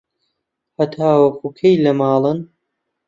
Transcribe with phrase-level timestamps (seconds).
[0.77, 2.39] هەتاکوو کەی لە ماڵن؟